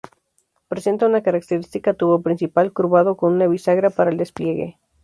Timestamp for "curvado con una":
2.73-3.45